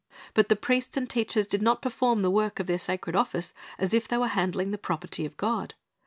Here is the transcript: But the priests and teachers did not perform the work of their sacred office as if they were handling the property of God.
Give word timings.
But 0.33 0.49
the 0.49 0.55
priests 0.55 0.97
and 0.97 1.07
teachers 1.07 1.45
did 1.45 1.61
not 1.61 1.79
perform 1.83 2.23
the 2.23 2.31
work 2.31 2.59
of 2.59 2.65
their 2.65 2.79
sacred 2.79 3.15
office 3.15 3.53
as 3.77 3.93
if 3.93 4.07
they 4.07 4.17
were 4.17 4.29
handling 4.29 4.71
the 4.71 4.79
property 4.79 5.25
of 5.27 5.37
God. 5.37 5.75